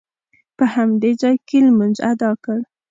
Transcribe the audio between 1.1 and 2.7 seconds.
ځاې کې لمونځ ادا کړ.